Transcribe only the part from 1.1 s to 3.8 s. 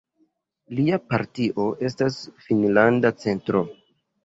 partio estas Finnlanda Centro.